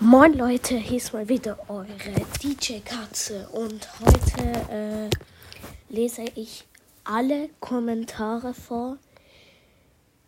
[0.00, 5.10] Moin Leute, hier ist mal wieder eure DJ Katze und heute äh,
[5.88, 6.64] lese ich
[7.02, 8.98] alle Kommentare vor,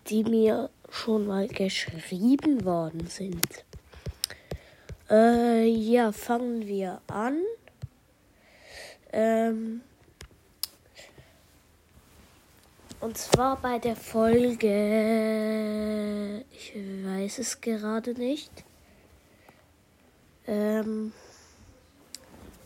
[0.09, 3.64] die mir schon mal geschrieben worden sind.
[5.09, 7.38] Äh, ja, fangen wir an.
[9.12, 9.82] Ähm,
[13.00, 14.64] und zwar bei der Folge,
[16.50, 18.64] ich weiß es gerade nicht.
[20.51, 21.12] Ähm,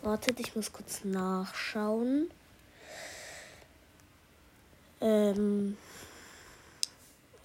[0.00, 2.30] wartet, ich muss kurz nachschauen.
[5.02, 5.76] Ähm,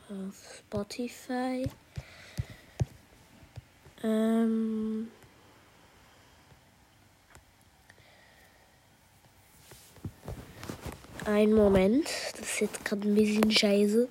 [0.08, 1.70] auf Spotify.
[4.02, 5.09] Ähm,
[11.26, 14.08] ein Moment, das ist jetzt gerade ein bisschen scheiße.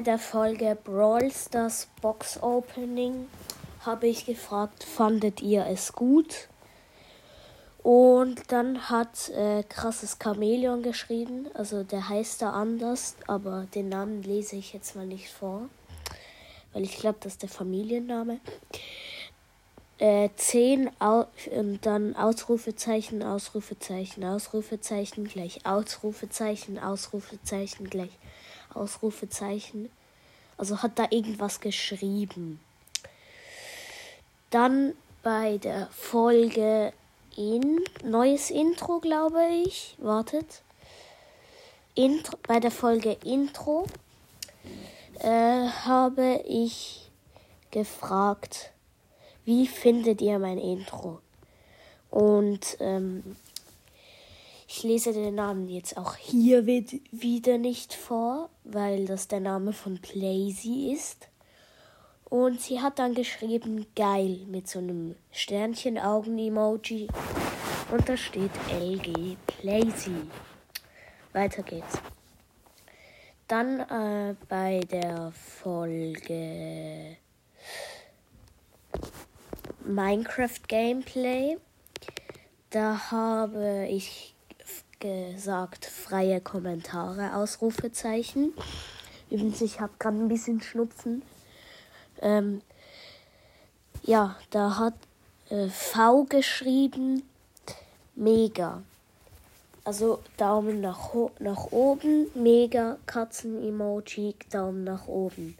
[0.00, 3.28] Bei der Folge Brawl Stars Box Opening
[3.84, 6.48] habe ich gefragt, fandet ihr es gut?
[7.82, 14.22] Und dann hat äh, krasses Chamäleon geschrieben, also der heißt da anders, aber den Namen
[14.22, 15.68] lese ich jetzt mal nicht vor,
[16.72, 18.40] weil ich glaube, das ist der Familienname.
[19.98, 28.16] Äh, 10 Au und dann Ausrufezeichen, Ausrufezeichen, Ausrufezeichen gleich Ausrufezeichen, Ausrufezeichen gleich
[28.74, 29.90] Ausrufezeichen.
[30.56, 32.60] Also hat da irgendwas geschrieben.
[34.50, 36.92] Dann bei der Folge
[37.36, 39.94] in neues Intro, glaube ich.
[39.98, 40.62] Wartet.
[41.94, 43.86] Intro, bei der Folge Intro
[45.20, 47.10] äh, habe ich
[47.70, 48.70] gefragt,
[49.44, 51.20] wie findet ihr mein Intro?
[52.10, 53.36] Und ähm,
[54.72, 59.98] ich lese den Namen jetzt auch hier wieder nicht vor, weil das der Name von
[59.98, 61.28] Playsy ist.
[62.26, 67.08] Und sie hat dann geschrieben, geil, mit so einem Sternchen-Augen-Emoji.
[67.90, 70.14] Und da steht LG Playsy.
[71.32, 71.98] Weiter geht's.
[73.48, 77.16] Dann äh, bei der Folge
[79.84, 81.56] Minecraft Gameplay.
[82.70, 84.36] Da habe ich
[85.00, 88.52] gesagt, freie Kommentare, Ausrufezeichen.
[89.30, 91.22] Übrigens, ich habe gerade ein bisschen Schnupfen.
[92.20, 92.60] Ähm,
[94.02, 94.94] ja, da hat
[95.48, 97.22] äh, V geschrieben,
[98.14, 98.82] mega.
[99.84, 105.56] Also Daumen nach, nach oben, mega, Katzen-Emoji, Daumen nach oben.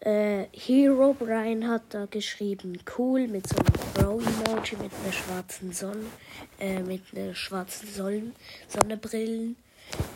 [0.00, 6.06] Äh, Hero Brian hat da geschrieben, cool, mit so einem Bro-Emoji, mit einer schwarzen Sonne,
[6.58, 8.34] äh, mit einer schwarzen Sonnen
[8.66, 9.56] Sonnenbrillen,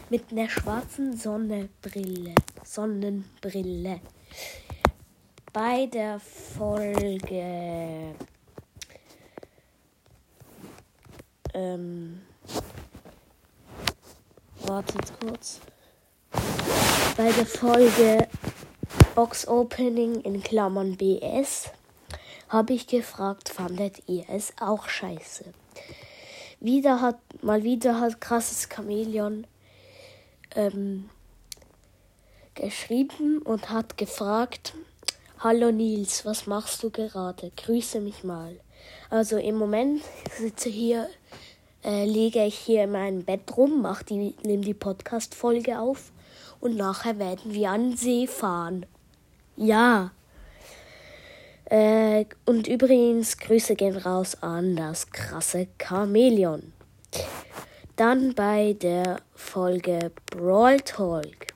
[0.09, 2.35] mit einer schwarzen Sonnenbrille,
[2.65, 4.01] Sonnenbrille.
[5.53, 8.15] Bei der Folge,
[11.53, 12.23] ähm,
[14.63, 15.61] wartet kurz.
[17.19, 18.29] Bei der Folge
[19.15, 21.71] Box Opening in Klammern BS
[22.49, 25.45] habe ich gefragt, fandet ihr es auch scheiße?
[26.59, 29.47] Wieder hat, mal wieder hat krasses Chamäleon
[30.57, 31.09] ähm,
[32.57, 34.75] geschrieben und hat gefragt,
[35.39, 37.53] Hallo Nils, was machst du gerade?
[37.57, 38.59] Grüße mich mal.
[39.11, 40.03] Also im Moment
[40.37, 41.09] sitze hier,
[41.85, 46.11] äh, lege ich hier in meinem Bett rum, mach die, nehme die Podcast-Folge auf
[46.61, 48.87] und nachher werden wir an den See fahren.
[49.57, 50.11] Ja.
[51.67, 56.73] Äh, und übrigens, Grüße gehen raus an das krasse Chamäleon.
[57.97, 61.55] Dann bei der Folge Brawl Talk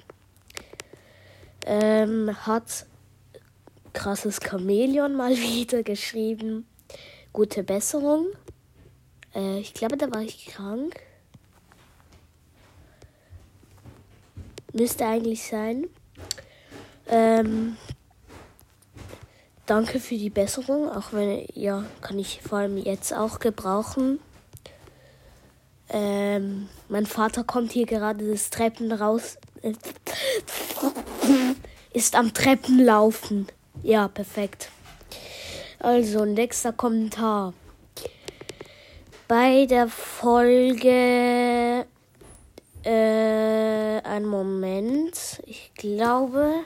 [1.67, 2.87] ähm, hat
[3.93, 6.67] krasses Chamäleon mal wieder geschrieben.
[7.33, 8.27] Gute Besserung.
[9.35, 11.01] Äh, ich glaube, da war ich krank.
[14.73, 15.87] Müsste eigentlich sein.
[17.09, 17.77] Ähm,
[19.69, 24.19] danke für die Besserung, auch wenn, ja, kann ich vor allem jetzt auch gebrauchen.
[25.91, 29.39] Ähm, mein Vater kommt hier gerade das Treppen raus.
[29.63, 29.73] Äh,
[31.93, 33.49] ist am Treppenlaufen.
[33.83, 34.71] Ja, perfekt.
[35.79, 37.55] Also, nächster Kommentar.
[39.29, 41.87] Bei der Folge.
[42.85, 45.43] Äh, ein Moment.
[45.47, 46.65] Ich glaube.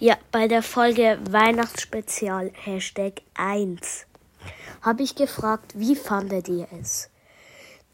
[0.00, 4.06] Ja, bei der Folge Weihnachtsspezial Hashtag 1
[4.80, 7.10] habe ich gefragt, wie fandet ihr es?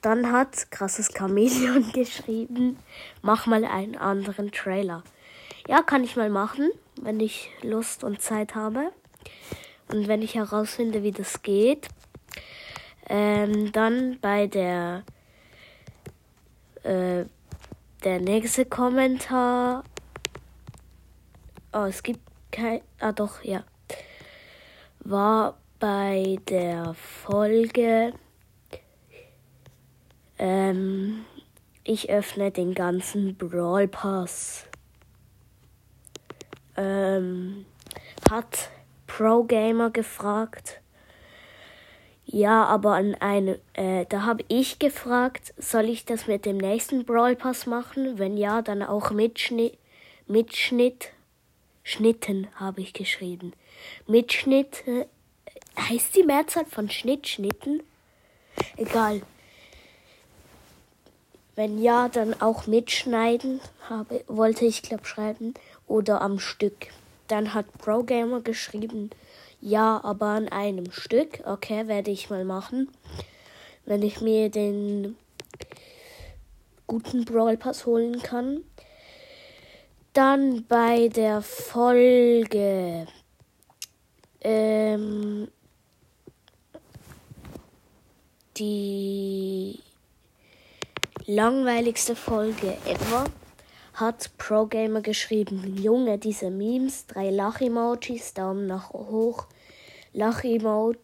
[0.03, 2.79] Dann hat krasses Chameleon geschrieben,
[3.23, 5.03] mach mal einen anderen Trailer.
[5.67, 6.71] Ja, kann ich mal machen,
[7.01, 8.93] wenn ich Lust und Zeit habe.
[9.89, 11.89] Und wenn ich herausfinde, wie das geht.
[13.09, 15.05] Ähm, dann bei der
[16.83, 17.25] äh,
[18.05, 19.85] der nächste Kommentar.
[21.77, 22.21] Oh, es gibt
[22.53, 22.83] kein.
[23.01, 23.65] Ah, doch, ja.
[25.01, 28.13] War bei der Folge.
[30.39, 31.25] Ähm,
[31.83, 34.67] ich öffne den ganzen Brawl Pass.
[36.77, 37.67] Ähm,
[38.31, 38.71] hat
[39.09, 40.81] Pro Gamer gefragt.
[42.25, 47.05] Ja, aber an eine, äh, da habe ich gefragt, soll ich das mit dem nächsten
[47.05, 48.17] Brawl Pass machen?
[48.21, 49.77] Wenn ja, dann auch mit Schnitt,
[50.29, 51.11] mit Schnitt,
[51.85, 53.53] Schnitten habe ich geschrieben.
[54.07, 55.05] Mitschnitt, äh,
[55.79, 57.83] heißt die Mehrzahl von Schnitt, Schnitten?
[58.77, 59.21] Egal.
[61.55, 65.55] Wenn ja, dann auch mitschneiden, habe, wollte ich glaube schreiben,
[65.87, 66.89] oder am Stück.
[67.29, 69.11] Dann hat Pro Gamer geschrieben,
[69.61, 71.41] ja, aber an einem Stück.
[71.45, 72.89] Okay, werde ich mal machen.
[73.85, 75.17] Wenn ich mir den
[76.87, 78.63] guten Brawl Pass holen kann.
[80.15, 83.09] Dann bei der Folge.
[84.41, 85.49] Ähm,
[88.57, 89.81] die
[91.27, 93.25] langweiligste Folge ever
[93.95, 95.77] hat Pro Gamer geschrieben.
[95.83, 99.49] Junge, diese Memes, drei Lach-Emojis, Daumen nach hoch,
[100.13, 100.97] Lach-Emoji,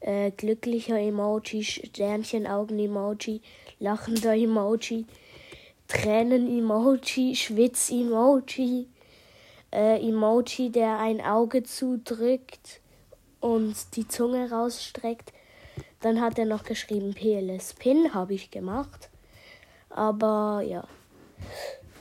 [0.00, 3.40] äh, glücklicher Emoji, Sternchen-Augen-Emoji,
[3.78, 5.06] lachender Emoji,
[5.88, 8.86] Tränen-Emoji, Schwitz-Emoji,
[9.72, 12.80] äh, Emoji, der ein Auge zudrückt
[13.40, 15.32] und die Zunge rausstreckt.
[16.00, 19.08] Dann hat er noch geschrieben PLS-Pin, habe ich gemacht.
[19.90, 20.86] Aber ja.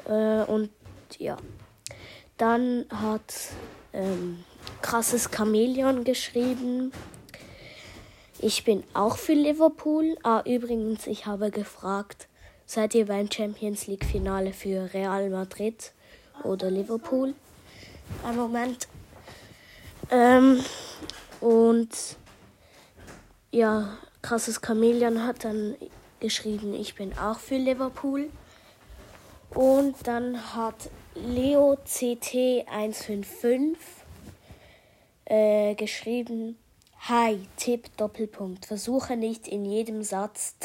[0.05, 0.69] Äh, und
[1.17, 1.37] ja.
[2.37, 3.33] Dann hat
[3.93, 4.43] ähm,
[4.81, 6.91] krasses Chamäleon geschrieben.
[8.39, 10.17] Ich bin auch für Liverpool.
[10.21, 12.27] Ah, übrigens, ich habe gefragt,
[12.67, 15.93] seid ihr beim Champions League Finale für Real Madrid
[16.43, 17.33] oder Liverpool?
[18.23, 18.87] Ein Moment.
[20.11, 20.63] Ähm,
[21.41, 21.89] und
[23.51, 25.75] ja, krasses Chamäleon hat dann
[26.19, 28.29] geschrieben, ich bin auch für Liverpool.
[29.51, 33.77] Und dann hat Leo CT 155
[35.25, 36.57] äh, geschrieben,
[37.01, 38.65] Hi, Tipp, Doppelpunkt.
[38.65, 40.55] Versuche nicht in jedem Satz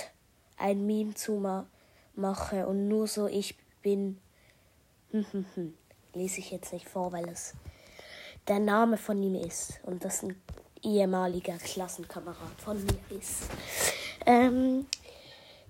[0.57, 1.67] ein Meme zu ma
[2.15, 4.19] machen und nur so ich bin.
[6.15, 7.55] Lese ich jetzt nicht vor, weil es
[8.49, 10.41] der Name von ihm ist und das ein
[10.83, 13.45] ehemaliger Klassenkamerad von mir ist.
[14.27, 14.87] Ähm,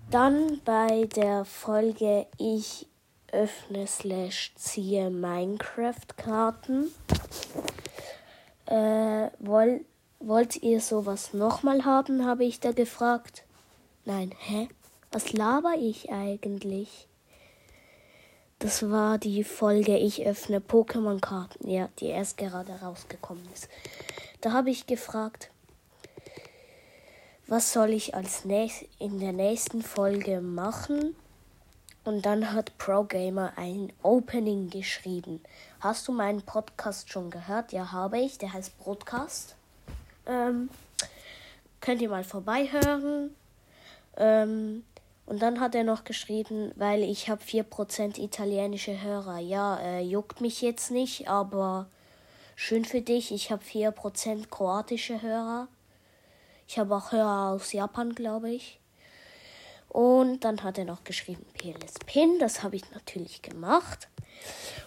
[0.09, 2.87] dann bei der Folge Ich
[3.31, 6.91] öffne slash ziehe Minecraft-Karten.
[8.65, 9.85] Äh, woll,
[10.19, 13.43] wollt ihr sowas nochmal haben, habe ich da gefragt.
[14.05, 14.69] Nein, hä?
[15.13, 17.07] Was laber ich eigentlich?
[18.57, 23.69] Das war die Folge Ich öffne Pokémon-Karten, ja, die erst gerade rausgekommen ist.
[24.41, 25.51] Da habe ich gefragt,
[27.45, 31.15] was soll ich als nächst, in der nächsten Folge machen?
[32.03, 35.41] Und dann hat Pro Gamer ein Opening geschrieben.
[35.79, 37.71] Hast du meinen Podcast schon gehört?
[37.71, 38.39] Ja, habe ich.
[38.39, 39.55] Der heißt Broadcast.
[40.25, 40.71] Ähm,
[41.81, 43.35] könnt ihr mal vorbeihören.
[44.17, 44.83] Ähm,
[45.25, 49.39] und dann hat er noch geschrieben, weil ich habe 4% italienische Hörer.
[49.39, 51.87] Ja, äh, juckt mich jetzt nicht, aber
[52.55, 53.31] schön für dich.
[53.31, 55.67] Ich habe 4% kroatische Hörer.
[56.67, 58.79] Ich habe auch Hörer aus Japan, glaube ich.
[59.87, 62.39] Und dann hat er noch geschrieben PLS Pin.
[62.39, 64.09] Das habe ich natürlich gemacht.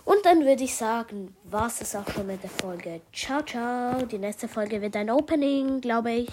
[0.05, 3.00] Und dann würde ich sagen, war es auch schon mit der Folge.
[3.12, 4.05] Ciao, ciao.
[4.05, 6.28] Die nächste Folge wird ein Opening, glaube ich.